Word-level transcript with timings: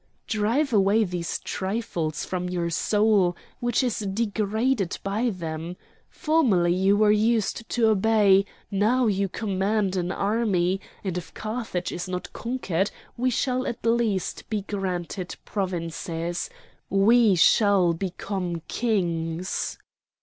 "Drive 0.25 0.73
away 0.73 1.03
these 1.03 1.37
trifles 1.37 2.25
from 2.25 2.49
your 2.49 2.71
soul, 2.71 3.35
which 3.59 3.83
is 3.83 3.99
degraded 3.99 4.97
by 5.03 5.29
them! 5.29 5.77
Formerly 6.09 6.73
you 6.73 6.97
were 6.97 7.11
used 7.11 7.69
to 7.69 7.85
obey; 7.87 8.43
now 8.71 9.05
you 9.05 9.29
command 9.29 9.95
an 9.95 10.11
army, 10.11 10.81
and 11.03 11.19
if 11.19 11.35
Carthage 11.35 11.91
is 11.91 12.07
not 12.09 12.33
conquered 12.33 12.89
we 13.15 13.29
shall 13.29 13.67
at 13.67 13.85
least 13.85 14.49
be 14.49 14.63
granted 14.63 15.35
provinces. 15.45 16.49
We 16.89 17.35
shall 17.35 17.93
become 17.93 18.63
kings!" 18.67 19.77